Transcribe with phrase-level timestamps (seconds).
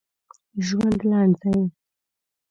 [0.65, 1.59] ژوند لنډ دی.